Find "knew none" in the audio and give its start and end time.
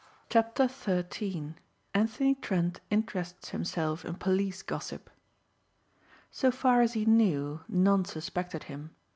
7.05-8.05